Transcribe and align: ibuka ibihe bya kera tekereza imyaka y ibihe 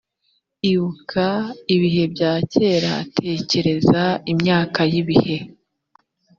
ibuka 0.71 1.25
ibihe 1.75 2.03
bya 2.13 2.33
kera 2.53 2.93
tekereza 3.17 4.03
imyaka 4.31 4.79
y 4.91 4.95
ibihe 5.01 5.37